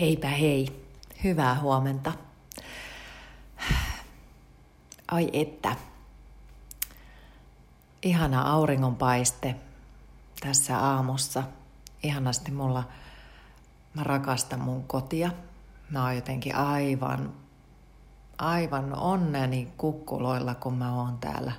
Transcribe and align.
Heipä 0.00 0.28
hei, 0.28 0.86
hyvää 1.24 1.60
huomenta. 1.60 2.12
Ai 5.08 5.30
että, 5.32 5.76
ihana 8.02 8.42
auringonpaiste 8.42 9.56
tässä 10.40 10.78
aamussa. 10.78 11.42
Ihanasti 12.02 12.50
mulla, 12.50 12.84
mä 13.94 14.02
rakastan 14.04 14.60
mun 14.60 14.84
kotia. 14.84 15.30
Mä 15.90 16.02
oon 16.02 16.14
jotenkin 16.14 16.56
aivan, 16.56 17.32
aivan 18.38 18.94
onneni 18.94 19.72
kukkuloilla, 19.76 20.54
kun 20.54 20.74
mä 20.74 20.94
oon 20.94 21.18
täällä. 21.18 21.52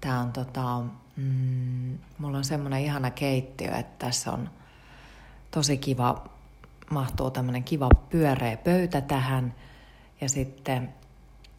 Tää 0.00 0.20
on 0.20 0.32
tota, 0.32 0.80
mm, 1.16 1.98
mulla 2.18 2.38
on 2.38 2.44
semmonen 2.44 2.80
ihana 2.82 3.10
keittiö, 3.10 3.70
että 3.70 4.06
tässä 4.06 4.32
on 4.32 4.50
tosi 5.50 5.78
kiva 5.78 6.39
mahtuu 6.90 7.30
tämmöinen 7.30 7.64
kiva 7.64 7.88
pyöreä 8.10 8.56
pöytä 8.56 9.00
tähän. 9.00 9.54
Ja 10.20 10.28
sitten, 10.28 10.94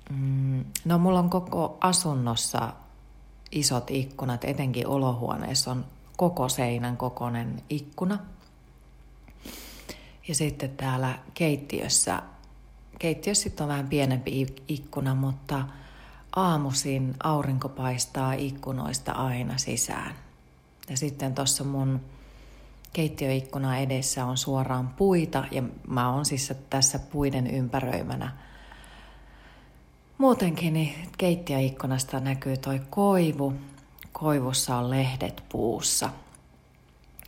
mm, 0.10 0.66
no 0.86 0.98
mulla 0.98 1.20
on 1.20 1.30
koko 1.30 1.78
asunnossa 1.82 2.74
isot 3.52 3.92
ikkunat, 3.92 4.44
etenkin 4.44 4.88
olohuoneessa 4.88 5.72
on 5.72 5.86
koko 6.18 6.50
seinän 6.50 6.98
kokoinen 6.98 7.64
ikkuna. 7.70 8.20
Ja 10.28 10.36
sitten 10.36 10.70
täällä 10.70 11.20
keittiössä, 11.34 12.22
keittiössä 13.00 13.50
on 13.62 13.68
vähän 13.68 13.88
pienempi 13.88 14.48
ikkuna, 14.68 15.16
mutta 15.16 15.66
aamuisin 16.36 17.16
aurinko 17.24 17.70
paistaa 17.70 18.34
ikkunoista 18.34 19.12
aina 19.12 19.58
sisään. 19.58 20.16
Ja 20.90 20.98
sitten 20.98 21.36
tuossa 21.36 21.64
mun 21.64 22.02
keittiöikkuna 22.94 23.78
edessä 23.78 24.26
on 24.26 24.38
suoraan 24.38 24.88
puita 24.88 25.44
ja 25.52 25.64
mä 25.88 26.14
oon 26.14 26.26
siis 26.26 26.54
tässä 26.70 27.00
puiden 27.00 27.48
ympäröimänä. 27.48 28.32
Muutenkin 30.18 30.74
niin 30.74 31.10
keittiöikkunasta 31.18 32.20
näkyy 32.20 32.58
toi 32.58 32.82
koivu. 32.90 33.54
Koivussa 34.12 34.76
on 34.76 34.90
lehdet 34.90 35.44
puussa. 35.50 36.10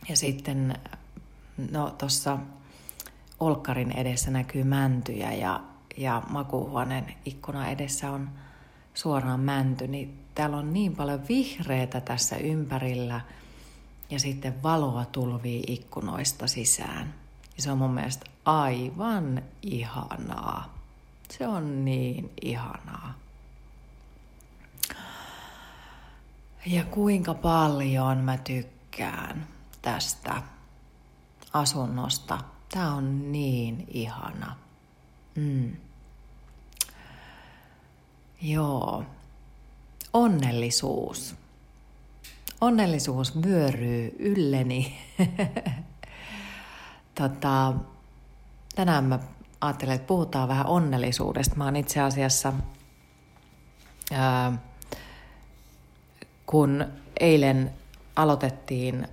Ja 0.08 0.16
sitten 0.16 0.74
no 1.70 1.90
tuossa 1.90 2.38
olkkarin 3.40 3.92
edessä 3.92 4.30
näkyy 4.30 4.64
mäntyjä 4.64 5.32
ja, 5.32 5.60
ja 5.96 6.22
makuuhuoneen 6.28 7.14
ikkuna 7.24 7.68
edessä 7.68 8.10
on 8.10 8.30
suoraan 8.94 9.40
mänty, 9.40 9.86
niin 9.86 10.18
täällä 10.34 10.56
on 10.56 10.72
niin 10.72 10.96
paljon 10.96 11.28
vihreätä 11.28 12.00
tässä 12.00 12.36
ympärillä– 12.36 13.20
ja 14.14 14.20
sitten 14.20 14.62
valoa 14.62 15.04
tulvii 15.04 15.64
ikkunoista 15.66 16.46
sisään. 16.46 17.14
Ja 17.56 17.62
se 17.62 17.72
on 17.72 17.78
mun 17.78 17.90
mielestä 17.90 18.26
aivan 18.44 19.42
ihanaa. 19.62 20.74
Se 21.30 21.46
on 21.46 21.84
niin 21.84 22.30
ihanaa. 22.42 23.14
Ja 26.66 26.84
kuinka 26.84 27.34
paljon 27.34 28.18
mä 28.18 28.36
tykkään 28.38 29.48
tästä 29.82 30.42
asunnosta. 31.52 32.38
Tää 32.74 32.94
on 32.94 33.32
niin 33.32 33.84
ihana. 33.88 34.56
Mm. 35.34 35.76
Joo. 38.42 39.04
Onnellisuus 40.12 41.34
onnellisuus 42.64 43.42
vyöryy 43.42 44.16
ylleni. 44.18 44.96
tota, 47.20 47.74
tänään 48.74 49.04
mä 49.04 49.18
ajattelen, 49.60 49.94
että 49.94 50.06
puhutaan 50.06 50.48
vähän 50.48 50.66
onnellisuudesta. 50.66 51.56
Mä 51.56 51.64
oon 51.64 51.76
itse 51.76 52.00
asiassa, 52.00 52.52
ää, 54.12 54.52
kun 56.46 56.84
eilen 57.20 57.70
aloitettiin 58.16 59.08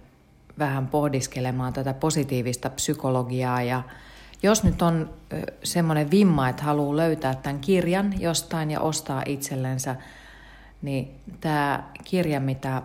vähän 0.59 0.87
pohdiskelemaan 0.87 1.73
tätä 1.73 1.93
positiivista 1.93 2.69
psykologiaa 2.69 3.61
ja 3.61 3.83
jos 4.43 4.63
nyt 4.63 4.81
on 4.81 5.13
semmoinen 5.63 6.11
vimma, 6.11 6.49
että 6.49 6.63
haluaa 6.63 6.97
löytää 6.97 7.35
tämän 7.35 7.59
kirjan 7.59 8.21
jostain 8.21 8.71
ja 8.71 8.79
ostaa 8.79 9.23
itsellensä, 9.25 9.95
niin 10.81 11.19
tämä 11.41 11.83
kirja, 12.03 12.39
mitä 12.39 12.81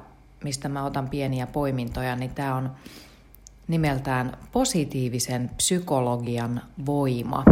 mistä 0.46 0.68
mä 0.68 0.84
otan 0.84 1.08
pieniä 1.08 1.46
poimintoja, 1.46 2.16
niin 2.16 2.30
tämä 2.30 2.54
on 2.54 2.70
nimeltään 3.68 4.38
positiivisen 4.52 5.50
psykologian 5.56 6.62
voima. 6.86 7.44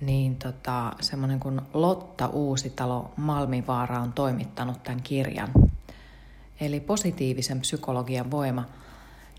Niin 0.00 0.36
tota, 0.36 0.92
semmoinen 1.00 1.40
kuin 1.40 1.60
Lotta 1.74 2.26
Uusitalo 2.26 3.10
Malmivaara 3.16 4.00
on 4.00 4.12
toimittanut 4.12 4.82
tämän 4.82 5.02
kirjan. 5.02 5.48
Eli 6.60 6.80
positiivisen 6.80 7.60
psykologian 7.60 8.30
voima. 8.30 8.64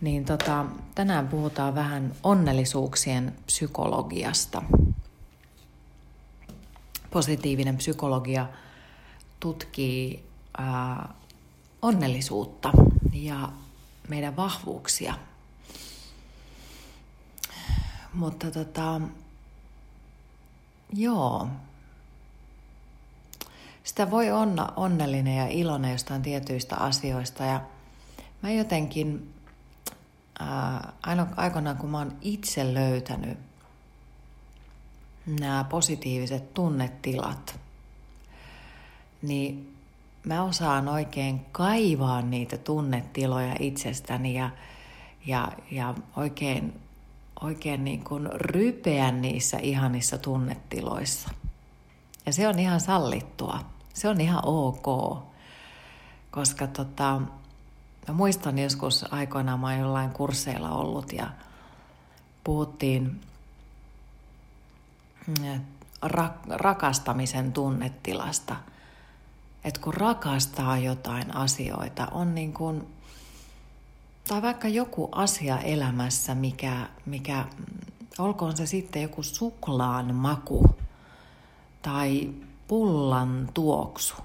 Niin 0.02 0.26
tota, 0.26 0.66
tänään 0.96 1.28
puhutaan 1.28 1.76
vähän 1.76 2.12
onnellisuuksien 2.24 3.34
psykologiasta. 3.46 4.64
Positiivinen 7.12 7.78
psykologia 7.78 8.46
tutkii 9.40 10.33
ää, 10.58 11.14
onnellisuutta 11.82 12.72
ja 13.14 13.50
meidän 14.08 14.36
vahvuuksia. 14.36 15.14
Mutta 18.14 18.52
tota, 18.52 19.02
joo, 20.94 21.48
sitä 23.84 24.12
voi 24.12 24.32
olla 24.32 24.74
onnellinen 24.76 25.38
ja 25.38 25.48
iloinen 25.48 25.92
jostain 25.92 26.22
tietyistä 26.22 26.76
asioista 26.76 27.44
ja 27.44 27.62
mä 28.42 28.52
jotenkin 28.52 29.34
ää, 30.40 30.94
aikoinaan 31.36 31.78
kun 31.78 31.90
mä 31.90 31.98
oon 31.98 32.18
itse 32.22 32.74
löytänyt 32.74 33.38
nämä 35.26 35.64
positiiviset 35.64 36.54
tunnetilat, 36.54 37.60
niin 39.22 39.73
mä 40.26 40.44
osaan 40.44 40.88
oikein 40.88 41.46
kaivaa 41.52 42.22
niitä 42.22 42.58
tunnetiloja 42.58 43.56
itsestäni 43.60 44.34
ja, 44.36 44.50
ja, 45.26 45.52
ja 45.72 45.94
oikein, 46.18 46.82
oikein 47.42 47.84
niin 47.84 48.04
kuin 48.04 48.30
rypeä 48.34 49.12
niissä 49.12 49.58
ihanissa 49.58 50.18
tunnetiloissa. 50.18 51.30
Ja 52.26 52.34
se 52.34 52.48
on 52.48 52.60
ihan 52.60 52.80
sallittua. 52.80 53.60
Se 53.94 54.10
on 54.10 54.22
ihan 54.22 54.46
ok. 54.46 55.18
Koska 56.32 56.68
tota, 56.68 57.22
mä 58.08 58.14
muistan 58.14 58.60
joskus 58.60 59.14
aikoinaan, 59.14 59.60
mä 59.60 59.68
oon 59.68 59.80
jollain 59.80 60.10
kursseilla 60.10 60.70
ollut 60.70 61.14
ja 61.14 61.28
puhuttiin 62.44 63.22
mm, 65.28 65.62
rakastamisen 66.50 67.54
tunnetilasta– 67.54 68.56
että 69.64 69.82
kun 69.82 69.94
rakastaa 69.94 70.78
jotain 70.78 71.36
asioita, 71.36 72.08
on 72.12 72.36
niin 72.36 72.54
kuin, 72.54 72.88
tai 74.28 74.42
vaikka 74.42 74.68
joku 74.68 75.10
asia 75.12 75.60
elämässä, 75.60 76.36
mikä, 76.36 76.90
mikä 77.06 77.46
olkoon 78.18 78.58
se 78.58 78.66
sitten 78.66 79.02
joku 79.02 79.24
suklaan 79.24 80.16
maku 80.16 80.76
tai 81.82 82.34
pullan 82.68 83.50
tuoksu 83.54 84.16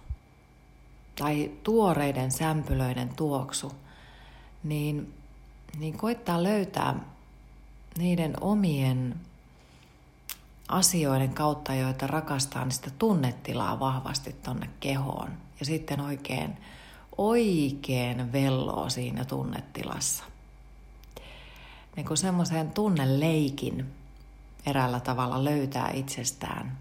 tai 1.18 1.50
tuoreiden 1.62 2.32
sämpylöiden 2.32 3.08
tuoksu, 3.16 3.72
niin, 4.64 5.14
niin 5.78 5.98
koittaa 5.98 6.42
löytää 6.42 7.00
niiden 7.98 8.34
omien 8.40 9.14
asioiden 10.68 11.34
kautta, 11.34 11.74
joita 11.74 12.06
rakastaa, 12.06 12.64
niin 12.64 12.72
sitä 12.72 12.90
tunnetilaa 12.98 13.80
vahvasti 13.80 14.32
tonne 14.32 14.70
kehoon. 14.80 15.30
Ja 15.60 15.66
sitten 15.66 16.00
oikein, 16.00 16.56
oikein 17.18 18.32
velloo 18.32 18.90
siinä 18.90 19.24
tunnetilassa. 19.24 20.24
Niin 21.96 22.06
kuin 22.06 22.16
semmoisen 22.16 22.70
tunneleikin 22.70 23.92
eräällä 24.66 25.00
tavalla 25.00 25.44
löytää 25.44 25.90
itsestään. 25.90 26.78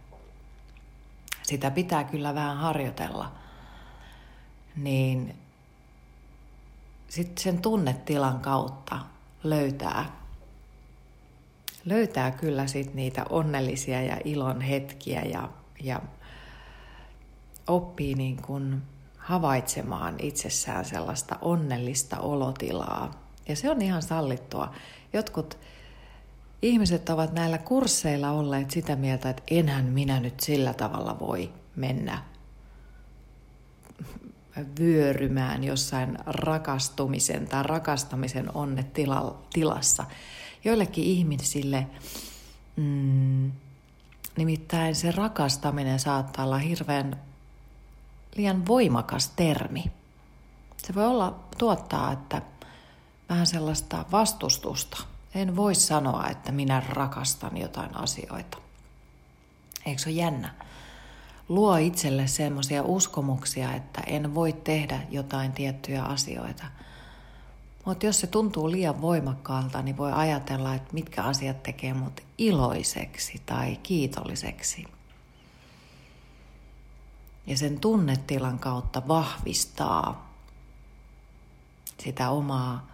Sitä 1.43 1.71
pitää 1.71 2.03
kyllä 2.03 2.35
vähän 2.35 2.57
harjoitella. 2.57 3.31
Niin 4.75 5.35
sitten 7.09 7.43
sen 7.43 7.61
tunnetilan 7.61 8.39
kautta 8.39 8.99
löytää 9.43 10.26
löytää 11.87 12.31
kyllä 12.31 12.67
sit 12.67 12.93
niitä 12.93 13.25
onnellisia 13.29 14.01
ja 14.01 14.17
ilon 14.25 14.61
hetkiä 14.61 15.21
ja, 15.21 15.49
ja 15.83 16.01
oppii 17.67 18.15
niin 18.15 18.41
kuin 18.41 18.81
havaitsemaan 19.17 20.15
itsessään 20.19 20.85
sellaista 20.85 21.37
onnellista 21.41 22.19
olotilaa. 22.19 23.27
Ja 23.47 23.55
se 23.55 23.69
on 23.69 23.81
ihan 23.81 24.01
sallittua. 24.01 24.73
Jotkut 25.13 25.57
ihmiset 26.61 27.09
ovat 27.09 27.33
näillä 27.33 27.57
kursseilla 27.57 28.31
olleet 28.31 28.71
sitä 28.71 28.95
mieltä, 28.95 29.29
että 29.29 29.43
enhän 29.51 29.85
minä 29.85 30.19
nyt 30.19 30.39
sillä 30.39 30.73
tavalla 30.73 31.19
voi 31.19 31.51
mennä 31.75 32.23
vyörymään 34.79 35.63
jossain 35.63 36.17
rakastumisen 36.25 37.47
tai 37.47 37.63
rakastamisen 37.63 38.55
onnetilassa. 38.55 40.05
Joillekin 40.63 41.03
ihmisille 41.03 41.87
mm, 42.75 43.51
nimittäin 44.37 44.95
se 44.95 45.11
rakastaminen 45.11 45.99
saattaa 45.99 46.45
olla 46.45 46.57
hirveän 46.57 47.19
liian 48.35 48.67
voimakas 48.67 49.29
termi. 49.29 49.83
Se 50.77 50.95
voi 50.95 51.05
olla 51.05 51.39
tuottaa, 51.57 52.11
että 52.11 52.41
vähän 53.29 53.47
sellaista 53.47 54.05
vastustusta. 54.11 55.03
En 55.35 55.55
voi 55.55 55.75
sanoa, 55.75 56.27
että 56.27 56.51
minä 56.51 56.83
rakastan 56.89 57.57
jotain 57.57 57.97
asioita. 57.97 58.57
Eikö 59.85 60.01
se 60.01 60.09
ole 60.09 60.15
jännä? 60.15 60.53
Luo 61.49 61.77
itselle 61.77 62.27
semmoisia 62.27 62.83
uskomuksia, 62.83 63.73
että 63.73 64.01
en 64.01 64.35
voi 64.35 64.53
tehdä 64.53 64.99
jotain 65.11 65.51
tiettyjä 65.51 66.03
asioita. 66.03 66.63
Mutta 67.87 68.05
jos 68.05 68.19
se 68.19 68.27
tuntuu 68.27 68.71
liian 68.71 69.01
voimakkaalta, 69.01 69.81
niin 69.81 69.97
voi 69.97 70.11
ajatella, 70.11 70.75
että 70.75 70.93
mitkä 70.93 71.23
asiat 71.23 71.63
tekee 71.63 71.93
mut 71.93 72.21
iloiseksi 72.37 73.41
tai 73.45 73.75
kiitolliseksi. 73.83 74.83
Ja 77.45 77.57
sen 77.57 77.79
tunnetilan 77.79 78.59
kautta 78.59 79.07
vahvistaa 79.07 80.33
sitä 81.99 82.29
omaa 82.29 82.87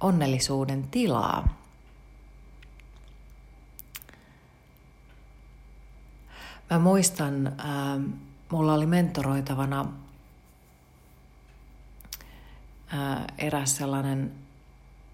onnellisuuden 0.00 0.88
tilaa. 0.88 1.48
Mä 6.70 6.78
muistan, 6.78 7.46
äh, 7.46 7.54
mulla 8.50 8.74
oli 8.74 8.86
mentoroitavana 8.86 10.03
eräs 13.38 13.76
sellainen 13.76 14.32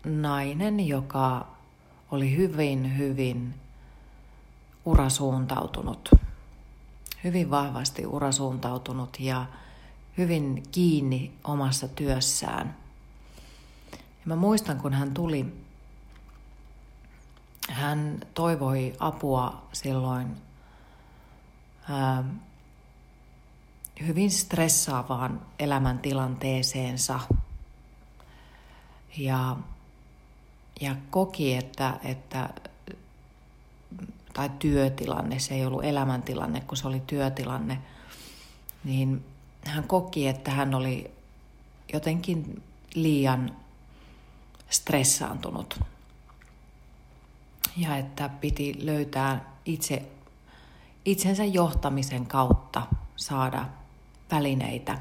nainen, 0.05 0.87
joka 0.89 1.47
oli 2.11 2.37
hyvin, 2.37 2.99
hyvin 2.99 3.55
urasuuntautunut. 4.85 6.09
Hyvin 7.25 7.51
vahvasti 7.51 8.07
urasuuntautunut 8.07 9.21
ja 9.21 9.47
hyvin 10.19 10.63
kiinni 10.73 11.33
omassa 11.45 11.89
työssään. 11.89 12.77
Ja 13.93 14.25
mä 14.25 14.37
muistan, 14.37 14.79
kun 14.79 14.93
hän 14.93 15.15
tuli, 15.15 15.55
hän 17.71 18.21
toivoi 18.35 18.97
apua 18.99 19.63
silloin 19.73 20.37
ää, 21.89 22.25
hyvin 24.07 24.31
stressaavaan 24.31 25.41
elämäntilanteeseensa. 25.59 27.21
Ja, 29.17 29.57
ja 30.81 30.97
koki, 31.11 31.55
että, 31.55 32.01
että 32.05 32.49
tai 34.33 34.51
työtilanne, 34.59 35.39
se 35.39 35.55
ei 35.55 35.67
ollut 35.67 35.85
elämäntilanne, 35.85 36.61
kun 36.61 36.77
se 36.77 36.89
oli 36.89 37.03
työtilanne, 37.07 37.79
niin 38.85 39.25
hän 39.65 39.85
koki, 39.85 40.29
että 40.29 40.51
hän 40.51 40.75
oli 40.75 41.11
jotenkin 41.93 42.63
liian 42.95 43.57
stressaantunut. 44.71 45.81
Ja 47.77 47.97
että 47.97 48.29
piti 48.29 48.75
löytää 48.87 49.55
itse, 49.65 50.03
itsensä 51.05 51.45
johtamisen 51.45 52.27
kautta 52.27 52.87
saada 53.17 53.67
välineitä, 54.31 54.99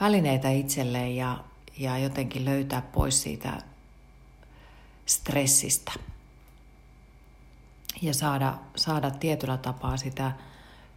välineitä 0.00 0.50
itselleen 0.50 1.16
ja, 1.16 1.44
ja 1.78 1.98
jotenkin 1.98 2.44
löytää 2.44 2.82
pois 2.82 3.22
siitä 3.22 3.58
stressistä. 5.06 5.92
Ja 8.02 8.14
saada, 8.14 8.54
saada 8.76 9.10
tietyllä 9.10 9.56
tapaa 9.56 9.96
sitä 9.96 10.32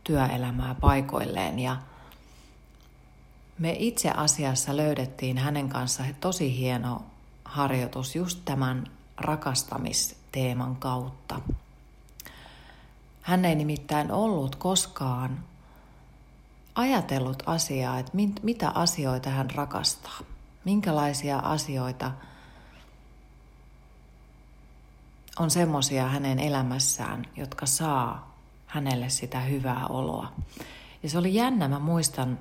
työelämää 0.03 0.75
paikoilleen 0.75 1.59
ja 1.59 1.77
me 3.59 3.75
itse 3.79 4.12
asiassa 4.12 4.77
löydettiin 4.77 5.38
hänen 5.38 5.69
kanssaan 5.69 6.15
tosi 6.15 6.57
hieno 6.57 7.06
harjoitus 7.45 8.15
just 8.15 8.39
tämän 8.45 8.88
rakastamisteeman 9.18 10.75
kautta. 10.75 11.41
Hän 13.21 13.45
ei 13.45 13.56
nimittäin 13.56 14.12
ollut 14.12 14.56
koskaan 14.56 15.44
ajatellut 16.75 17.44
asiaa, 17.45 18.00
että 18.00 18.12
mitä 18.44 18.69
asioita 18.69 19.29
hän 19.29 19.50
rakastaa, 19.51 20.19
minkälaisia 20.67 21.39
asioita 21.39 22.11
on 25.39 25.51
semmoisia 25.51 26.07
hänen 26.07 26.39
elämässään, 26.39 27.25
jotka 27.35 27.65
saa 27.65 28.37
hänelle 28.65 29.09
sitä 29.09 29.39
hyvää 29.39 29.87
oloa. 29.87 30.33
Ja 31.03 31.09
se 31.09 31.17
oli 31.17 31.33
jännä, 31.33 31.67
mä 31.67 31.79
muistan 31.79 32.39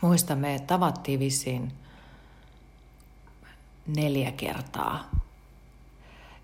Muista 0.00 0.36
me 0.36 0.58
tavattiin 0.66 1.20
vissiin 1.20 1.72
neljä 3.86 4.32
kertaa. 4.32 5.10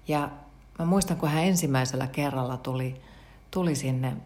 Ja 0.09 0.31
mä 0.79 0.85
muistan, 0.85 1.17
kun 1.17 1.29
hän 1.29 1.45
ensimmäisellä 1.45 2.07
kerralla 2.07 2.57
tuli, 2.57 3.01
tuli 3.51 3.75
sinne, 3.75 4.17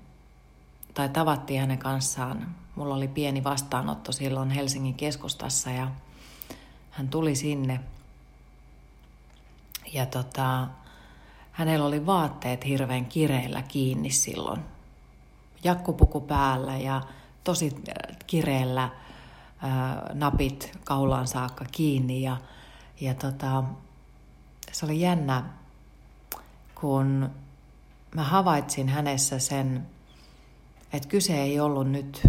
tai 0.95 1.09
tavattiin 1.09 1.61
hänen 1.61 1.79
kanssaan. 1.79 2.62
Mulla 2.75 2.95
oli 2.95 3.09
pieni 3.09 3.45
vastaanotto 3.45 4.13
silloin 4.13 4.51
Helsingin 4.51 4.95
keskustassa 4.95 5.71
ja 5.71 5.91
hän 6.91 7.09
tuli 7.09 7.37
sinne. 7.37 7.81
Ja 9.93 10.07
tota, 10.07 10.69
hänellä 11.53 11.87
oli 11.87 12.07
vaatteet 12.07 12.65
hirveän 12.65 13.07
kireillä 13.07 13.63
kiinni 13.63 14.11
silloin. 14.11 14.61
Jakkupuku 15.65 16.21
päällä 16.21 16.77
ja 16.77 17.03
tosi 17.45 17.75
kireellä 18.27 18.91
napit 20.15 20.79
kaulaan 20.85 21.27
saakka 21.27 21.65
kiinni 21.73 22.23
ja, 22.23 22.37
ja 23.01 23.15
tota, 23.15 23.65
se 24.73 24.87
oli 24.87 25.01
jännä, 25.01 25.45
kun 26.75 27.31
mä 28.15 28.23
havaitsin 28.23 28.89
hänessä 28.89 29.39
sen, 29.39 29.87
että 30.93 31.09
kyse 31.09 31.43
ei 31.43 31.61
ollut 31.61 31.91
nyt 31.91 32.23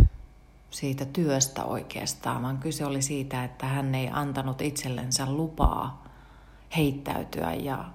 siitä 0.74 1.06
työstä 1.06 1.64
oikeastaan, 1.64 2.44
vaan 2.44 2.58
kyse 2.58 2.86
oli 2.86 3.02
siitä, 3.02 3.44
että 3.44 3.66
hän 3.66 3.96
ei 3.96 4.10
antanut 4.12 4.62
itsellensä 4.62 5.32
lupaa 5.32 6.04
heittäytyä 6.78 7.54
ja 7.54 7.86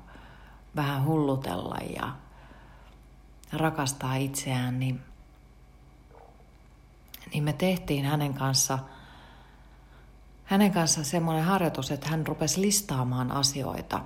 vähän 0.76 1.04
hullutella 1.04 1.76
ja 1.96 2.12
rakastaa 3.52 4.16
itseään, 4.16 4.80
niin, 4.80 5.00
niin 7.32 7.44
me 7.44 7.52
tehtiin 7.52 8.04
hänen 8.04 8.34
kanssa– 8.34 8.78
hänen 10.48 10.72
kanssa 10.72 11.04
semmoinen 11.04 11.44
harjoitus, 11.44 11.90
että 11.90 12.08
hän 12.08 12.26
rupesi 12.26 12.60
listaamaan 12.60 13.32
asioita, 13.32 14.00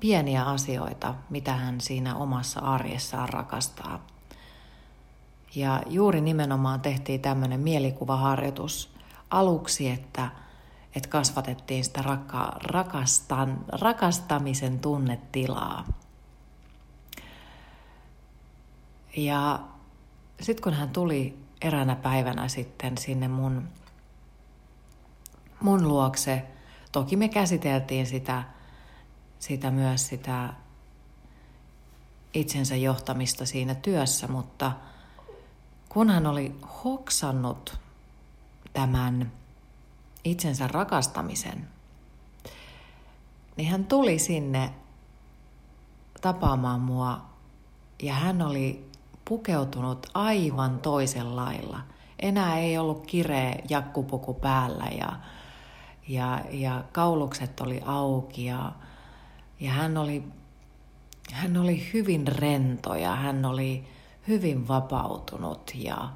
pieniä 0.00 0.42
asioita, 0.42 1.14
mitä 1.30 1.52
hän 1.54 1.80
siinä 1.80 2.14
omassa 2.16 2.60
arjessaan 2.60 3.28
rakastaa. 3.28 4.06
Ja 5.54 5.82
juuri 5.86 6.20
nimenomaan 6.20 6.80
tehtiin 6.80 7.20
tämmöinen 7.20 7.60
mielikuvaharjoitus 7.60 8.94
aluksi, 9.30 9.90
että, 9.90 10.30
että 10.96 11.08
kasvatettiin 11.08 11.84
sitä 11.84 12.02
rakka, 12.02 12.52
rakastan, 12.62 13.64
rakastamisen 13.68 14.78
tunnetilaa. 14.78 15.86
Ja 19.16 19.60
sitten 20.40 20.62
kun 20.62 20.74
hän 20.74 20.90
tuli 20.90 21.38
eräänä 21.62 21.96
päivänä 21.96 22.48
sitten 22.48 22.98
sinne 22.98 23.28
mun 23.28 23.68
mun 25.64 25.88
luokse. 25.88 26.44
Toki 26.92 27.16
me 27.16 27.28
käsiteltiin 27.28 28.06
sitä, 28.06 28.44
sitä 29.38 29.70
myös 29.70 30.08
sitä 30.08 30.52
itsensä 32.34 32.76
johtamista 32.76 33.46
siinä 33.46 33.74
työssä, 33.74 34.28
mutta 34.28 34.72
kun 35.94 36.10
hän 36.10 36.26
oli 36.26 36.54
hoksannut 36.84 37.78
tämän 38.72 39.32
itsensä 40.24 40.66
rakastamisen, 40.66 41.68
niin 43.56 43.68
hän 43.68 43.84
tuli 43.84 44.18
sinne 44.18 44.70
tapaamaan 46.20 46.80
mua 46.80 47.20
ja 48.02 48.14
hän 48.14 48.42
oli 48.42 48.90
pukeutunut 49.24 50.06
aivan 50.14 50.78
toisen 50.78 51.36
lailla. 51.36 51.80
Enää 52.18 52.58
ei 52.58 52.78
ollut 52.78 53.06
kireä 53.06 53.56
jakkupuku 53.70 54.34
päällä 54.34 54.86
ja 54.98 55.12
ja, 56.08 56.40
ja 56.50 56.84
kaulukset 56.92 57.60
oli 57.60 57.80
auki 57.86 58.44
ja, 58.44 58.72
ja 59.60 59.70
hän, 59.70 59.96
oli, 59.96 60.24
hän 61.32 61.56
oli 61.56 61.90
hyvin 61.92 62.26
rento 62.26 62.94
ja 62.94 63.16
hän 63.16 63.44
oli 63.44 63.93
hyvin 64.28 64.68
vapautunut 64.68 65.72
ja 65.74 66.08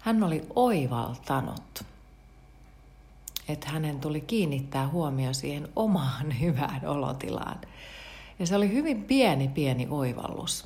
hän 0.00 0.22
oli 0.22 0.46
oivaltanut, 0.54 1.84
että 3.48 3.70
hänen 3.70 4.00
tuli 4.00 4.20
kiinnittää 4.20 4.88
huomio 4.88 5.34
siihen 5.34 5.68
omaan 5.76 6.38
hyvään 6.40 6.86
olotilaan. 6.86 7.60
Ja 8.38 8.46
se 8.46 8.56
oli 8.56 8.72
hyvin 8.72 9.04
pieni, 9.04 9.48
pieni 9.48 9.86
oivallus. 9.90 10.64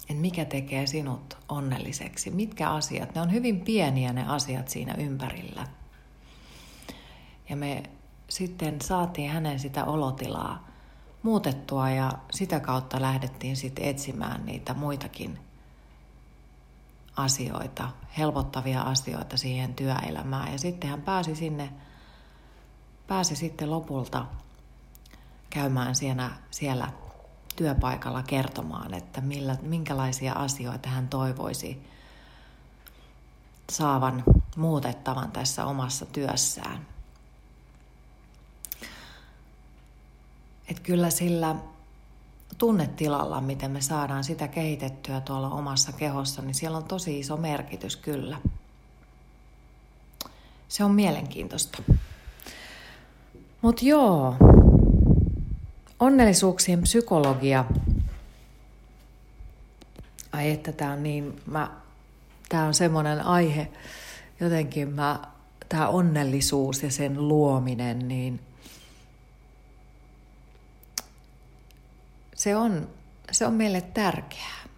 Että 0.00 0.20
mikä 0.20 0.44
tekee 0.44 0.86
sinut 0.86 1.38
onnelliseksi, 1.48 2.30
mitkä 2.30 2.70
asiat. 2.70 3.14
Ne 3.14 3.20
on 3.20 3.32
hyvin 3.32 3.60
pieniä 3.60 4.12
ne 4.12 4.26
asiat 4.28 4.68
siinä 4.68 4.94
ympärillä. 4.94 5.66
Ja 7.48 7.56
me 7.56 7.82
sitten 8.28 8.80
saatiin 8.80 9.30
hänen 9.30 9.58
sitä 9.60 9.84
olotilaa 9.84 10.67
muutettua 11.22 11.90
ja 11.90 12.12
sitä 12.30 12.60
kautta 12.60 13.00
lähdettiin 13.00 13.56
sitten 13.56 13.84
etsimään 13.84 14.46
niitä 14.46 14.74
muitakin 14.74 15.38
asioita, 17.16 17.88
helpottavia 18.18 18.82
asioita 18.82 19.36
siihen 19.36 19.74
työelämään. 19.74 20.52
Ja 20.52 20.58
sitten 20.58 20.90
hän 20.90 21.02
pääsi 21.02 21.34
sinne, 21.34 21.72
pääsi 23.06 23.36
sitten 23.36 23.70
lopulta 23.70 24.26
käymään 25.50 25.94
siellä, 25.94 26.30
siellä 26.50 26.92
työpaikalla 27.56 28.22
kertomaan, 28.22 28.94
että 28.94 29.20
millä, 29.20 29.56
minkälaisia 29.62 30.32
asioita 30.32 30.88
hän 30.88 31.08
toivoisi 31.08 31.86
saavan 33.70 34.24
muutettavan 34.56 35.32
tässä 35.32 35.64
omassa 35.64 36.06
työssään. 36.06 36.97
Että 40.68 40.82
kyllä 40.82 41.10
sillä 41.10 41.56
tunnetilalla, 42.58 43.40
miten 43.40 43.70
me 43.70 43.80
saadaan 43.80 44.24
sitä 44.24 44.48
kehitettyä 44.48 45.20
tuolla 45.20 45.50
omassa 45.50 45.92
kehossa, 45.92 46.42
niin 46.42 46.54
siellä 46.54 46.76
on 46.76 46.84
tosi 46.84 47.18
iso 47.18 47.36
merkitys 47.36 47.96
kyllä. 47.96 48.38
Se 50.68 50.84
on 50.84 50.94
mielenkiintoista. 50.94 51.82
Mutta 53.62 53.84
joo, 53.84 54.34
onnellisuuksien 56.00 56.82
psykologia. 56.82 57.64
Ai 60.32 60.50
että 60.50 60.72
tämä 60.72 60.92
on 60.92 61.02
niin, 61.02 61.42
mä, 61.46 61.70
tää 62.48 62.64
on 62.64 62.74
semmoinen 62.74 63.20
aihe, 63.20 63.68
jotenkin 64.40 64.88
mä, 64.88 65.20
tämä 65.68 65.88
onnellisuus 65.88 66.82
ja 66.82 66.90
sen 66.90 67.28
luominen, 67.28 68.08
niin 68.08 68.40
se 72.38 72.56
on, 72.56 72.88
se 73.32 73.46
on 73.46 73.54
meille 73.54 73.80
tärkeää. 73.80 74.68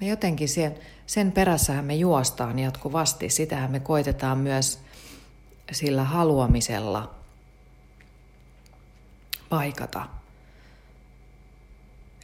Me 0.00 0.06
jotenkin 0.06 0.48
sen, 0.48 0.74
sen 1.06 1.32
perässähän 1.32 1.84
me 1.84 1.94
juostaan 1.94 2.58
jatkuvasti. 2.58 3.30
Sitähän 3.30 3.70
me 3.70 3.80
koitetaan 3.80 4.38
myös 4.38 4.78
sillä 5.72 6.04
haluamisella 6.04 7.14
paikata. 9.48 10.06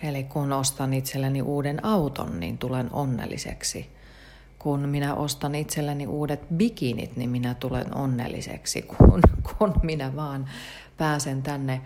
Eli 0.02 0.24
kun 0.24 0.52
ostan 0.52 0.94
itselleni 0.94 1.42
uuden 1.42 1.84
auton, 1.84 2.40
niin 2.40 2.58
tulen 2.58 2.92
onnelliseksi. 2.92 3.90
Kun 4.58 4.80
minä 4.80 5.14
ostan 5.14 5.54
itselleni 5.54 6.06
uudet 6.06 6.40
bikinit, 6.56 7.16
niin 7.16 7.30
minä 7.30 7.54
tulen 7.54 7.96
onnelliseksi. 7.96 8.82
Kun, 8.98 9.20
kun 9.58 9.74
minä 9.82 10.16
vaan 10.16 10.50
pääsen 10.96 11.42
tänne 11.42 11.80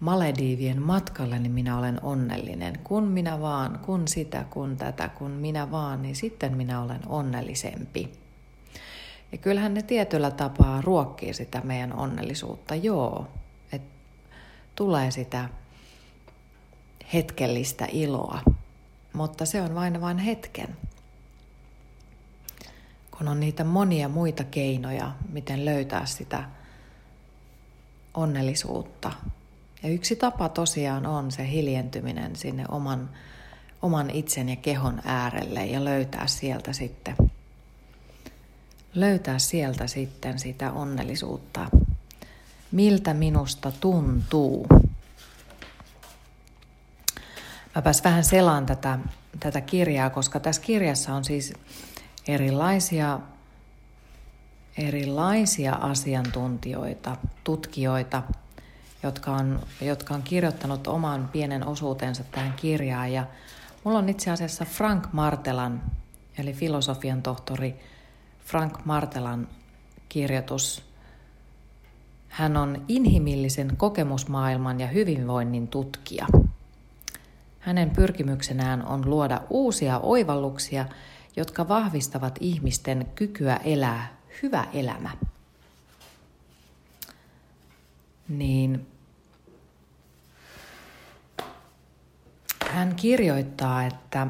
Malediivien 0.00 0.82
matkalle, 0.82 1.38
niin 1.38 1.52
minä 1.52 1.78
olen 1.78 2.00
onnellinen. 2.02 2.78
Kun 2.84 3.04
minä 3.04 3.40
vaan, 3.40 3.78
kun 3.78 4.08
sitä, 4.08 4.44
kun 4.50 4.76
tätä, 4.76 5.08
kun 5.08 5.30
minä 5.30 5.70
vaan, 5.70 6.02
niin 6.02 6.16
sitten 6.16 6.56
minä 6.56 6.82
olen 6.82 7.00
onnellisempi. 7.06 8.12
Ja 9.32 9.38
kyllähän 9.38 9.74
ne 9.74 9.82
tietyllä 9.82 10.30
tapaa 10.30 10.80
ruokkii 10.80 11.34
sitä 11.34 11.60
meidän 11.64 11.92
onnellisuutta, 11.92 12.74
joo. 12.74 13.26
että 13.72 13.88
tulee 14.74 15.10
sitä 15.10 15.48
hetkellistä 17.12 17.86
iloa, 17.92 18.40
mutta 19.12 19.46
se 19.46 19.62
on 19.62 19.74
vain 19.74 20.00
vain 20.00 20.18
hetken. 20.18 20.76
Kun 23.10 23.28
on 23.28 23.40
niitä 23.40 23.64
monia 23.64 24.08
muita 24.08 24.44
keinoja, 24.44 25.12
miten 25.28 25.64
löytää 25.64 26.06
sitä 26.06 26.44
onnellisuutta, 28.14 29.12
ja 29.82 29.88
yksi 29.88 30.16
tapa 30.16 30.48
tosiaan 30.48 31.06
on 31.06 31.32
se 31.32 31.50
hiljentyminen 31.50 32.36
sinne 32.36 32.64
oman, 32.68 33.10
oman 33.82 34.10
itsen 34.10 34.48
ja 34.48 34.56
kehon 34.56 35.00
äärelle 35.04 35.66
ja 35.66 35.84
löytää 35.84 36.26
sieltä 36.26 36.72
sitten 36.72 37.16
löytää 38.94 39.38
sieltä 39.38 39.86
sitten 39.86 40.38
sitä 40.38 40.72
onnellisuutta. 40.72 41.66
Miltä 42.72 43.14
minusta 43.14 43.72
tuntuu? 43.80 44.66
Mäpäs 47.74 48.04
vähän 48.04 48.24
selaan 48.24 48.66
tätä, 48.66 48.98
tätä 49.40 49.60
kirjaa, 49.60 50.10
koska 50.10 50.40
tässä 50.40 50.62
kirjassa 50.62 51.14
on 51.14 51.24
siis 51.24 51.52
erilaisia, 52.28 53.20
erilaisia 54.78 55.74
asiantuntijoita, 55.74 57.16
tutkijoita– 57.44 58.22
jotka 59.02 59.32
on, 59.32 59.60
jotka 59.80 60.14
on 60.14 60.22
kirjoittanut 60.22 60.86
oman 60.86 61.28
pienen 61.32 61.66
osuutensa 61.66 62.24
tähän 62.24 62.52
kirjaan. 62.52 63.12
Ja 63.12 63.26
mulla 63.84 63.98
on 63.98 64.08
itse 64.08 64.30
asiassa 64.30 64.64
Frank 64.64 65.12
Martelan, 65.12 65.82
eli 66.38 66.52
filosofian 66.52 67.22
tohtori 67.22 67.80
Frank 68.44 68.84
Martelan 68.84 69.48
kirjoitus. 70.08 70.82
Hän 72.28 72.56
on 72.56 72.84
inhimillisen 72.88 73.76
kokemusmaailman 73.76 74.80
ja 74.80 74.86
hyvinvoinnin 74.86 75.68
tutkija. 75.68 76.26
Hänen 77.58 77.90
pyrkimyksenään 77.90 78.86
on 78.86 79.10
luoda 79.10 79.40
uusia 79.50 79.98
oivalluksia, 79.98 80.84
jotka 81.36 81.68
vahvistavat 81.68 82.38
ihmisten 82.40 83.06
kykyä 83.14 83.56
elää 83.56 84.16
hyvä 84.42 84.66
elämä 84.72 85.10
niin 88.30 88.86
hän 92.70 92.94
kirjoittaa, 92.96 93.84
että 93.84 94.26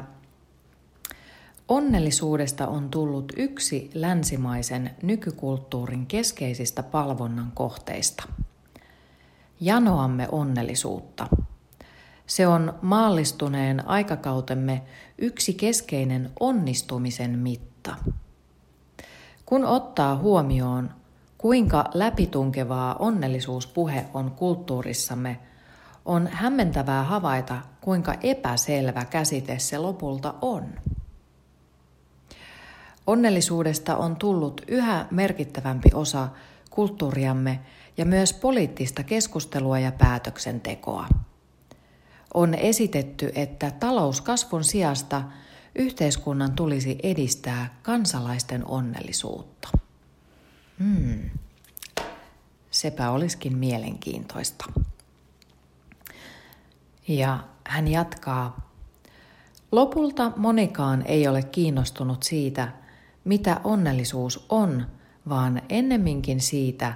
onnellisuudesta 1.67 2.67
on 2.67 2.89
tullut 2.89 3.33
yksi 3.37 3.89
länsimaisen 3.93 4.91
nykykulttuurin 5.03 6.05
keskeisistä 6.05 6.83
palvonnan 6.83 7.51
kohteista. 7.55 8.23
Janoamme 9.59 10.27
onnellisuutta. 10.31 11.27
Se 12.25 12.47
on 12.47 12.73
maallistuneen 12.81 13.87
aikakautemme 13.87 14.81
yksi 15.17 15.53
keskeinen 15.53 16.31
onnistumisen 16.39 17.39
mitta. 17.39 17.95
Kun 19.45 19.65
ottaa 19.65 20.17
huomioon 20.17 20.89
Kuinka 21.41 21.85
läpitunkevaa 21.93 22.95
onnellisuuspuhe 22.95 24.05
on 24.13 24.31
kulttuurissamme, 24.31 25.39
on 26.05 26.27
hämmentävää 26.27 27.03
havaita, 27.03 27.61
kuinka 27.81 28.13
epäselvä 28.23 29.05
käsite 29.05 29.59
se 29.59 29.77
lopulta 29.77 30.33
on. 30.41 30.65
Onnellisuudesta 33.07 33.97
on 33.97 34.15
tullut 34.15 34.61
yhä 34.67 35.05
merkittävämpi 35.11 35.89
osa 35.93 36.27
kulttuuriamme 36.69 37.59
ja 37.97 38.05
myös 38.05 38.33
poliittista 38.33 39.03
keskustelua 39.03 39.79
ja 39.79 39.91
päätöksentekoa. 39.91 41.07
On 42.33 42.53
esitetty, 42.53 43.31
että 43.35 43.71
talouskasvun 43.71 44.63
sijasta 44.63 45.23
yhteiskunnan 45.75 46.51
tulisi 46.51 46.97
edistää 47.03 47.75
kansalaisten 47.83 48.65
onnellisuutta. 48.65 49.67
Hmm. 50.79 51.29
Sepä 52.71 53.11
olisikin 53.11 53.57
mielenkiintoista. 53.57 54.65
Ja 57.07 57.39
hän 57.67 57.87
jatkaa. 57.87 58.71
Lopulta 59.71 60.31
monikaan 60.35 61.03
ei 61.05 61.27
ole 61.27 61.43
kiinnostunut 61.43 62.23
siitä, 62.23 62.67
mitä 63.23 63.61
onnellisuus 63.63 64.45
on, 64.49 64.87
vaan 65.29 65.61
ennemminkin 65.69 66.41
siitä, 66.41 66.93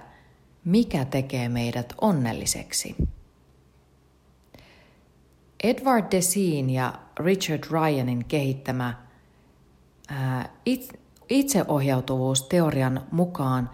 mikä 0.66 1.06
tekee 1.06 1.50
meidät 1.50 1.94
onnelliseksi. 2.02 2.96
Edward 5.64 6.12
Desin 6.12 6.70
ja 6.70 6.94
Richard 7.20 7.64
Ryanin 7.72 8.26
kehittämä 8.26 8.94
itseohjautuvuusteorian 11.30 13.02
mukaan 13.12 13.70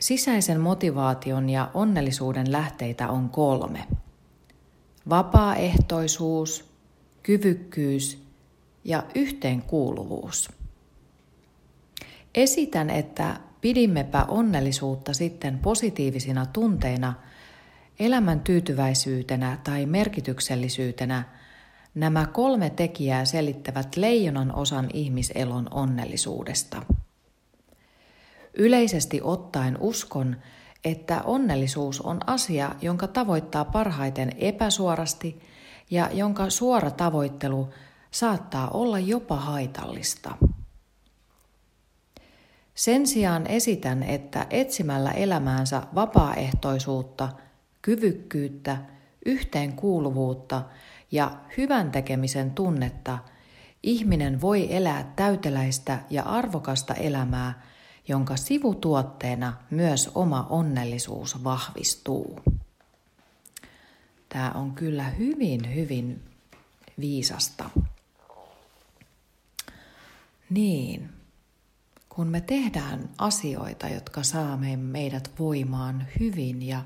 sisäisen 0.00 0.60
motivaation 0.60 1.50
ja 1.50 1.70
onnellisuuden 1.74 2.52
lähteitä 2.52 3.08
on 3.08 3.28
kolme. 3.28 3.86
Vapaaehtoisuus, 5.08 6.64
kyvykkyys 7.22 8.22
ja 8.84 9.02
yhteenkuuluvuus. 9.14 10.48
Esitän, 12.34 12.90
että 12.90 13.40
pidimmepä 13.60 14.24
onnellisuutta 14.24 15.14
sitten 15.14 15.58
positiivisina 15.58 16.46
tunteina, 16.46 17.14
elämän 17.98 18.40
tyytyväisyytenä 18.40 19.58
tai 19.64 19.86
merkityksellisyytenä, 19.86 21.24
nämä 21.94 22.26
kolme 22.26 22.70
tekijää 22.70 23.24
selittävät 23.24 23.96
leijonan 23.96 24.54
osan 24.54 24.88
ihmiselon 24.92 25.68
onnellisuudesta. 25.70 26.82
Yleisesti 28.54 29.20
ottaen 29.22 29.76
uskon, 29.80 30.36
että 30.84 31.22
onnellisuus 31.22 32.00
on 32.00 32.20
asia, 32.26 32.74
jonka 32.82 33.06
tavoittaa 33.06 33.64
parhaiten 33.64 34.32
epäsuorasti 34.36 35.40
ja 35.90 36.10
jonka 36.12 36.50
suora 36.50 36.90
tavoittelu 36.90 37.68
saattaa 38.10 38.68
olla 38.70 38.98
jopa 38.98 39.36
haitallista. 39.36 40.36
Sen 42.74 43.06
sijaan 43.06 43.46
esitän, 43.46 44.02
että 44.02 44.46
etsimällä 44.50 45.10
elämäänsä 45.10 45.82
vapaaehtoisuutta, 45.94 47.28
kyvykkyyttä, 47.82 48.76
yhteenkuuluvuutta 49.26 50.62
ja 51.10 51.30
hyvän 51.56 51.90
tekemisen 51.90 52.50
tunnetta, 52.50 53.18
ihminen 53.82 54.40
voi 54.40 54.76
elää 54.76 55.12
täyteläistä 55.16 55.98
ja 56.10 56.22
arvokasta 56.22 56.94
elämää, 56.94 57.62
jonka 58.08 58.36
sivutuotteena 58.36 59.52
myös 59.70 60.10
oma 60.14 60.46
onnellisuus 60.50 61.44
vahvistuu. 61.44 62.40
Tämä 64.28 64.50
on 64.50 64.72
kyllä 64.72 65.04
hyvin, 65.04 65.74
hyvin 65.74 66.22
viisasta. 67.00 67.70
Niin, 70.50 71.10
kun 72.08 72.26
me 72.26 72.40
tehdään 72.40 73.10
asioita, 73.18 73.88
jotka 73.88 74.22
saa 74.22 74.58
meidät 74.76 75.30
voimaan 75.38 76.06
hyvin 76.20 76.62
ja 76.62 76.84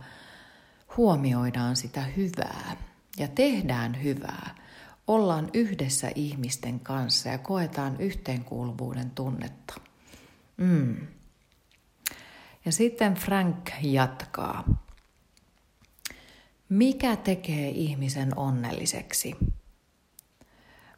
huomioidaan 0.96 1.76
sitä 1.76 2.00
hyvää 2.02 2.76
ja 3.18 3.28
tehdään 3.28 4.02
hyvää, 4.02 4.54
ollaan 5.06 5.50
yhdessä 5.54 6.10
ihmisten 6.14 6.80
kanssa 6.80 7.28
ja 7.28 7.38
koetaan 7.38 8.00
yhteenkuuluvuuden 8.00 9.10
tunnetta. 9.10 9.74
Mm. 10.56 11.06
Ja 12.64 12.72
sitten 12.72 13.14
Frank 13.14 13.70
jatkaa. 13.82 14.64
Mikä 16.68 17.16
tekee 17.16 17.68
ihmisen 17.68 18.38
onnelliseksi? 18.38 19.36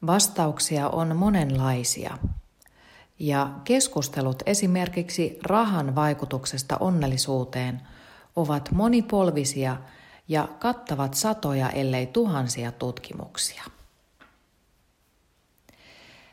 Vastauksia 0.06 0.88
on 0.88 1.16
monenlaisia. 1.16 2.18
Ja 3.18 3.50
keskustelut 3.64 4.42
esimerkiksi 4.46 5.38
rahan 5.42 5.94
vaikutuksesta 5.94 6.76
onnellisuuteen 6.80 7.82
ovat 8.36 8.70
monipolvisia 8.72 9.76
ja 10.28 10.48
kattavat 10.58 11.14
satoja 11.14 11.70
ellei 11.70 12.06
tuhansia 12.06 12.72
tutkimuksia. 12.72 13.62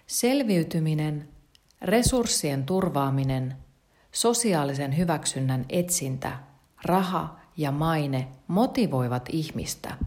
Selviytyminen, 0.08 1.33
resurssien 1.84 2.66
turvaaminen, 2.66 3.56
sosiaalisen 4.12 4.98
hyväksynnän 4.98 5.66
etsintä, 5.70 6.40
raha 6.86 7.40
ja 7.58 7.72
maine 7.72 8.28
motivoivat 8.48 9.30
ihmistä, 9.32 9.98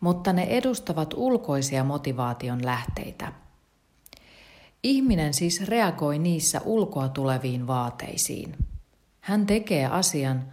mutta 0.00 0.32
ne 0.32 0.42
edustavat 0.42 1.14
ulkoisia 1.14 1.84
motivaation 1.84 2.64
lähteitä– 2.64 3.32
Ihminen 4.82 5.34
siis 5.34 5.68
reagoi 5.68 6.18
niissä 6.18 6.60
ulkoa 6.64 7.08
tuleviin 7.08 7.66
vaateisiin. 7.66 8.56
Hän 9.20 9.46
tekee 9.46 9.86
asian, 9.86 10.44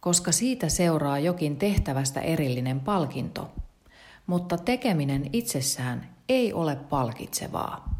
koska 0.00 0.32
siitä 0.32 0.68
seuraa 0.68 1.18
jokin 1.18 1.56
tehtävästä 1.56 2.20
erillinen 2.20 2.80
palkinto, 2.80 3.50
mutta 4.26 4.58
tekeminen 4.58 5.30
itsessään 5.32 6.08
ei 6.28 6.52
ole 6.52 6.76
palkitsevaa. 6.76 7.97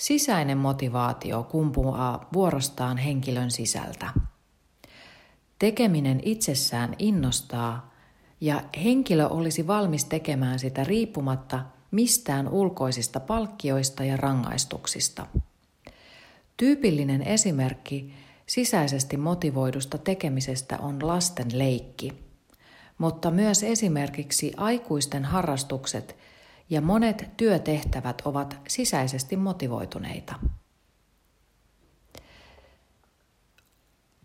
Sisäinen 0.00 0.58
motivaatio 0.58 1.42
kumpuaa 1.42 2.28
vuorostaan 2.32 2.96
henkilön 2.96 3.50
sisältä. 3.50 4.10
Tekeminen 5.58 6.20
itsessään 6.24 6.94
innostaa 6.98 7.94
ja 8.40 8.62
henkilö 8.84 9.26
olisi 9.26 9.66
valmis 9.66 10.04
tekemään 10.04 10.58
sitä 10.58 10.84
riippumatta– 10.84 11.64
mistään 11.90 12.48
ulkoisista 12.48 13.20
palkkioista 13.20 14.04
ja 14.04 14.16
rangaistuksista. 14.16 15.26
Tyypillinen 16.56 17.22
esimerkki 17.22 18.12
sisäisesti 18.46 19.16
motivoidusta 19.16 19.98
tekemisestä 19.98 20.78
on 20.78 21.06
lasten 21.06 21.58
leikki, 21.58 22.12
mutta 22.98 23.30
myös 23.30 23.62
esimerkiksi 23.62 24.52
aikuisten 24.56 25.24
harrastukset 25.24 26.16
ja 26.70 26.80
monet 26.80 27.30
työtehtävät 27.36 28.22
ovat 28.24 28.58
sisäisesti 28.68 29.36
motivoituneita. 29.36 30.34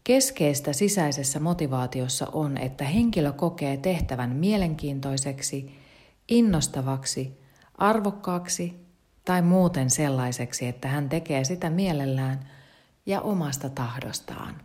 Keskeistä 0.03 0.73
sisäisessä 0.73 1.39
motivaatiossa 1.39 2.27
on, 2.31 2.57
että 2.57 2.83
henkilö 2.83 3.31
kokee 3.31 3.77
tehtävän 3.77 4.29
mielenkiintoiseksi, 4.29 5.79
innostavaksi 6.27 7.39
arvokkaaksi 7.77 8.85
tai 9.25 9.41
muuten 9.41 9.89
sellaiseksi, 9.89 10.67
että 10.67 10.87
hän 10.87 11.09
tekee 11.09 11.43
sitä 11.43 11.69
mielellään 11.69 12.49
ja 13.05 13.21
omasta 13.21 13.69
tahdostaan. 13.69 14.61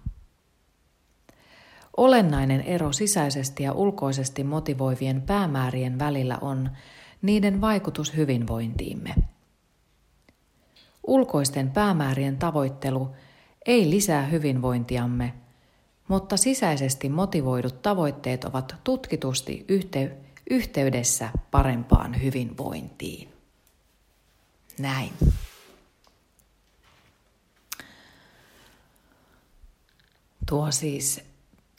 Olennainen 1.96 2.60
ero 2.60 2.92
sisäisesti 2.92 3.62
ja 3.62 3.72
ulkoisesti 3.72 4.44
motivoivien 4.44 5.22
päämäärien 5.22 5.98
välillä 5.98 6.38
on 6.40 6.70
niiden 7.22 7.60
vaikutus 7.60 8.16
hyvinvointiimme. 8.16 9.14
Ulkoisten 11.06 11.70
päämäärien 11.70 12.36
tavoittelu 12.36 13.10
ei 13.66 13.90
lisää 13.90 14.26
hyvinvointiamme, 14.26 15.34
mutta 16.08 16.36
sisäisesti 16.36 17.08
motivoidut 17.08 17.82
tavoitteet 17.82 18.44
ovat 18.44 18.74
tutkitusti 18.84 19.64
yhteydessä 19.68 20.30
yhteydessä 20.50 21.30
parempaan 21.50 22.22
hyvinvointiin. 22.22 23.28
Näin. 24.78 25.12
Tuo 30.48 30.70
siis 30.70 31.20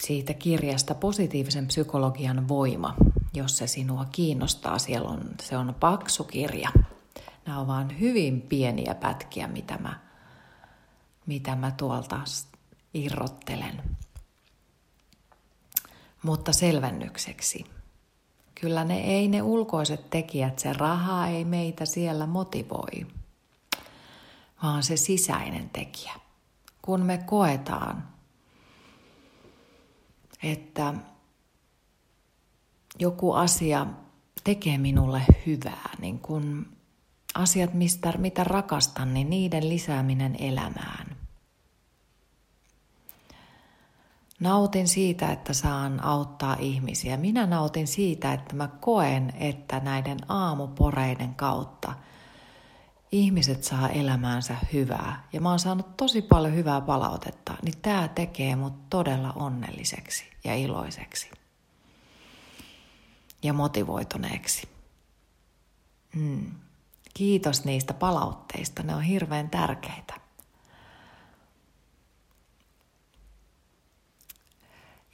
siitä 0.04 0.34
kirjasta 0.34 0.96
positiivisen 0.96 1.68
psykologian 1.68 2.48
voima, 2.48 2.96
jos 3.34 3.58
se 3.58 3.68
sinua 3.68 4.06
kiinnostaa. 4.12 4.80
Siellä 4.80 5.10
on, 5.10 5.22
se 5.42 5.58
on 5.58 5.76
paksu 5.80 6.24
kirja. 6.24 6.70
Nämä 7.46 7.60
on 7.60 7.68
vain 7.68 8.00
hyvin 8.00 8.42
pieniä 8.42 8.96
pätkiä, 8.96 9.48
mitä 9.48 9.78
mä, 9.78 10.00
mitä 11.26 11.56
mä 11.56 11.72
tuolta 11.72 12.22
irrottelen. 12.94 13.82
Mutta 16.24 16.54
selvennykseksi. 16.54 17.66
Kyllä 18.56 18.84
ne 18.84 19.00
ei 19.00 19.28
ne 19.28 19.42
ulkoiset 19.42 20.10
tekijät, 20.10 20.60
se 20.60 20.74
raha 20.74 21.28
ei 21.28 21.46
meitä 21.46 21.86
siellä 21.86 22.28
motivoi, 22.28 23.08
vaan 24.64 24.84
se 24.84 24.98
sisäinen 24.98 25.70
tekijä. 25.70 26.14
Kun 26.82 27.02
me 27.02 27.18
koetaan, 27.18 28.08
että 30.44 30.94
joku 33.02 33.34
asia 33.34 33.88
tekee 34.44 34.78
minulle 34.78 35.22
hyvää, 35.46 35.90
niin 36.00 36.20
kun 36.20 36.66
asiat, 37.36 37.74
mistä, 37.74 38.14
mitä 38.18 38.44
rakastan, 38.44 39.14
niin 39.14 39.30
niiden 39.30 39.70
lisääminen 39.70 40.36
elämään. 40.40 41.18
Nautin 44.40 44.88
siitä, 44.88 45.32
että 45.32 45.54
saan 45.54 46.04
auttaa 46.04 46.56
ihmisiä. 46.60 47.18
Minä 47.18 47.46
nautin 47.46 47.88
siitä, 47.88 48.34
että 48.34 48.56
mä 48.56 48.68
koen, 48.68 49.34
että 49.40 49.80
näiden 49.80 50.18
aamuporeiden 50.28 51.36
kautta 51.36 51.94
ihmiset 53.12 53.64
saa 53.64 53.90
elämäänsä 53.90 54.56
hyvää. 54.74 55.28
Ja 55.34 55.42
mä 55.42 55.50
oon 55.50 55.60
saanut 55.60 55.98
tosi 55.98 56.22
paljon 56.22 56.56
hyvää 56.56 56.82
palautetta, 56.82 57.54
niin 57.64 57.74
tämä 57.82 58.08
tekee 58.08 58.56
mut 58.56 58.90
todella 58.90 59.34
onnelliseksi 59.36 60.26
ja 60.44 60.56
iloiseksi. 60.56 61.41
Ja 63.44 63.54
motivoituneeksi. 63.54 64.70
Hmm. 66.16 66.52
Kiitos 67.14 67.66
niistä 67.66 67.94
palautteista, 67.94 68.84
ne 68.84 68.96
on 68.96 69.02
hirveän 69.02 69.50
tärkeitä. 69.50 70.14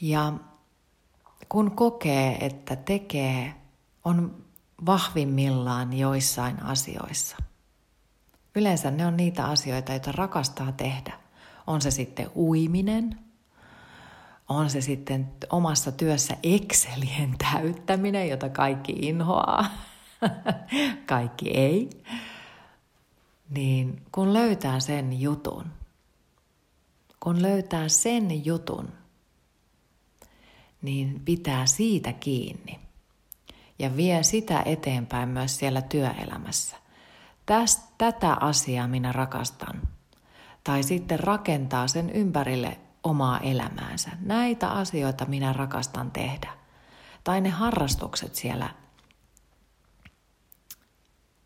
Ja 0.01 0.33
kun 1.49 1.71
kokee, 1.71 2.45
että 2.45 2.75
tekee, 2.75 3.55
on 4.05 4.45
vahvimmillaan 4.85 5.93
joissain 5.93 6.63
asioissa. 6.63 7.37
Yleensä 8.55 8.91
ne 8.91 9.05
on 9.05 9.17
niitä 9.17 9.45
asioita, 9.45 9.91
joita 9.91 10.11
rakastaa 10.11 10.71
tehdä. 10.71 11.19
On 11.67 11.81
se 11.81 11.91
sitten 11.91 12.31
uiminen, 12.35 13.26
on 14.49 14.69
se 14.69 14.81
sitten 14.81 15.27
omassa 15.49 15.91
työssä 15.91 16.37
Excelien 16.43 17.35
täyttäminen, 17.37 18.29
jota 18.29 18.49
kaikki 18.49 18.91
inhoaa, 18.91 19.65
kaikki 21.05 21.49
ei. 21.49 21.89
Niin 23.49 24.01
kun 24.11 24.33
löytää 24.33 24.79
sen 24.79 25.21
jutun, 25.21 25.65
kun 27.19 27.41
löytää 27.41 27.89
sen 27.89 28.45
jutun, 28.45 28.89
niin 30.81 31.21
pitää 31.25 31.65
siitä 31.65 32.13
kiinni 32.13 32.79
ja 33.79 33.97
vie 33.97 34.23
sitä 34.23 34.63
eteenpäin 34.65 35.29
myös 35.29 35.57
siellä 35.57 35.81
työelämässä. 35.81 36.75
Tästä, 37.45 37.83
tätä 37.97 38.33
asiaa 38.33 38.87
minä 38.87 39.11
rakastan. 39.11 39.81
Tai 40.63 40.83
sitten 40.83 41.19
rakentaa 41.19 41.87
sen 41.87 42.09
ympärille 42.09 42.77
omaa 43.09 43.39
elämäänsä. 43.39 44.09
Näitä 44.19 44.69
asioita 44.69 45.25
minä 45.25 45.53
rakastan 45.53 46.11
tehdä. 46.11 46.53
Tai 47.23 47.41
ne 47.41 47.49
harrastukset 47.49 48.35
siellä 48.35 48.69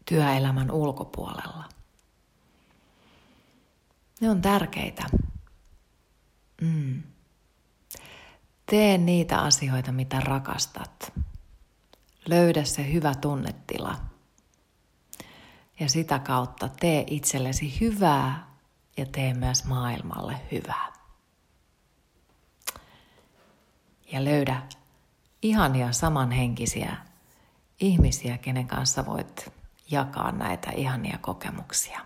työelämän 0.05 0.71
ulkopuolella. 0.71 1.63
Ne 4.21 4.29
on 4.29 4.41
tärkeitä. 4.41 5.03
Mm. 6.61 7.03
Tee 8.65 8.97
niitä 8.97 9.39
asioita, 9.39 9.91
mitä 9.91 10.19
rakastat. 10.19 11.13
Löydä 12.25 12.63
se 12.63 12.93
hyvä 12.93 13.15
tunnetila. 13.15 13.95
Ja 15.79 15.89
sitä 15.89 16.19
kautta 16.19 16.69
tee 16.69 17.03
itsellesi 17.07 17.77
hyvää 17.81 18.51
ja 18.97 19.05
tee 19.05 19.33
myös 19.33 19.65
maailmalle 19.65 20.41
hyvää. 20.51 20.90
Ja 24.11 24.25
löydä 24.25 24.61
ihania 25.41 25.91
samanhenkisiä 25.91 26.97
ihmisiä, 27.81 28.37
kenen 28.37 28.67
kanssa 28.67 29.05
voit 29.05 29.53
jakaa 29.91 30.31
näitä 30.31 30.71
ihania 30.71 31.17
kokemuksia. 31.21 31.99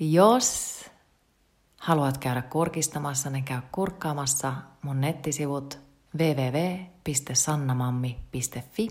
Jos 0.00 0.84
haluat 1.80 2.18
käydä 2.18 2.42
kurkistamassa, 2.42 3.30
niin 3.30 3.44
käy 3.44 3.60
kurkkaamassa 3.72 4.52
mun 4.82 5.00
nettisivut 5.00 5.78
www.sannamammi.fi. 6.18 8.88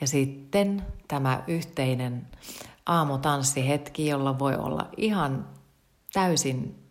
Ja 0.00 0.06
sitten 0.06 0.86
tämä 1.08 1.44
yhteinen 1.46 2.26
aamutanssihetki, 2.86 4.06
jolla 4.06 4.38
voi 4.38 4.56
olla 4.56 4.88
ihan 4.96 5.48
täysin 6.12 6.83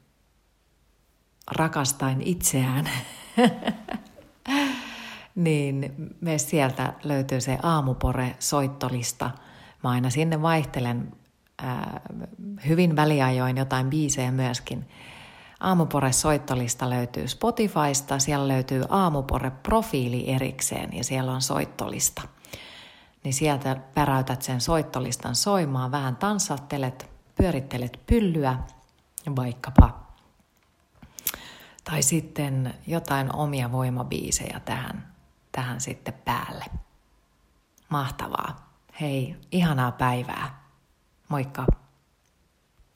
rakastain 1.54 2.22
itseään, 2.22 2.90
niin 5.36 5.94
me 6.22 6.38
sieltä 6.38 6.94
löytyy 7.04 7.42
se 7.42 7.58
aamupore-soittolista. 7.64 9.32
Mä 9.84 9.90
aina 9.90 10.10
sinne 10.10 10.42
vaihtelen 10.42 11.12
ää, 11.62 12.02
hyvin 12.68 12.96
väliajoin 12.96 13.58
jotain 13.58 13.90
biisejä 13.90 14.32
myöskin. 14.32 14.86
Aamupore-soittolista 15.60 16.90
löytyy 16.90 17.28
Spotifysta, 17.28 18.20
siellä 18.20 18.48
löytyy 18.48 18.84
Aamupore-profiili 18.90 20.30
erikseen 20.30 20.94
ja 20.94 21.04
siellä 21.04 21.32
on 21.32 21.42
soittolista. 21.42 22.22
Niin 23.24 23.34
sieltä 23.34 23.76
päräytät 23.94 24.42
sen 24.42 24.62
soittolistan 24.62 25.36
soimaan, 25.36 25.92
vähän 25.92 26.16
tanssattelet, 26.16 27.10
pyörittelet 27.36 28.00
pyllyä 28.08 28.58
vaikkapa. 29.36 30.03
Tai 31.84 32.02
sitten 32.02 32.74
jotain 32.88 33.36
omia 33.36 33.72
voimabiisejä 33.72 34.60
tähän, 34.60 35.14
tähän 35.52 35.82
sitten 35.82 36.14
päälle. 36.14 36.66
Mahtavaa. 37.90 38.74
Hei, 39.02 39.36
ihanaa 39.52 39.92
päivää. 39.92 40.64
Moikka! 41.30 41.83